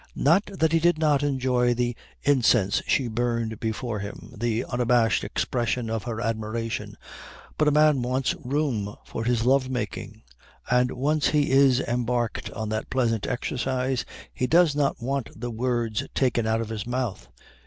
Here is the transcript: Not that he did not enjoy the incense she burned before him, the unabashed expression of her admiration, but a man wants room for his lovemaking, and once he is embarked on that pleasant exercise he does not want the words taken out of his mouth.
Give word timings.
Not 0.15 0.47
that 0.47 0.71
he 0.71 0.79
did 0.79 0.97
not 0.97 1.21
enjoy 1.21 1.75
the 1.75 1.95
incense 2.23 2.81
she 2.87 3.07
burned 3.07 3.59
before 3.59 3.99
him, 3.99 4.33
the 4.35 4.65
unabashed 4.65 5.23
expression 5.23 5.91
of 5.91 6.05
her 6.05 6.19
admiration, 6.19 6.97
but 7.55 7.67
a 7.67 7.69
man 7.71 8.01
wants 8.01 8.33
room 8.43 8.95
for 9.05 9.25
his 9.25 9.45
lovemaking, 9.45 10.23
and 10.71 10.89
once 10.91 11.27
he 11.27 11.51
is 11.51 11.79
embarked 11.81 12.49
on 12.53 12.69
that 12.69 12.89
pleasant 12.89 13.27
exercise 13.27 14.03
he 14.33 14.47
does 14.47 14.75
not 14.75 14.99
want 15.03 15.39
the 15.39 15.51
words 15.51 16.07
taken 16.15 16.47
out 16.47 16.61
of 16.61 16.69
his 16.69 16.87
mouth. 16.87 17.27